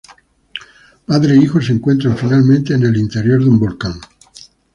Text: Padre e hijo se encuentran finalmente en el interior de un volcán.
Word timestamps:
Padre 1.09 1.35
e 1.35 1.37
hijo 1.37 1.61
se 1.61 1.73
encuentran 1.73 2.17
finalmente 2.17 2.73
en 2.73 2.81
el 2.81 2.97
interior 2.97 3.39
de 3.43 3.49
un 3.51 3.59
volcán. 3.59 3.99